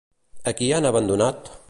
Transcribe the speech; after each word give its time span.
A 0.51 0.53
qui 0.61 0.69
han 0.77 0.89
abandonat? 0.91 1.57